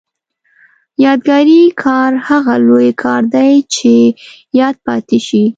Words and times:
یادګاري 1.05 1.61
کار 1.83 2.11
هغه 2.27 2.53
لوی 2.67 2.89
کار 3.03 3.21
دی 3.33 3.51
چې 3.73 3.93
یاد 4.59 4.75
پاتې 4.85 5.17
شي. 5.27 5.43